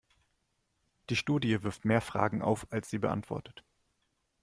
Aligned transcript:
Die 1.11 1.15
Studie 1.15 1.61
wirft 1.61 1.85
mehr 1.85 2.01
Fragen 2.01 2.41
auf, 2.41 2.65
als 2.71 2.89
sie 2.89 2.97
beantwortet. 2.97 3.63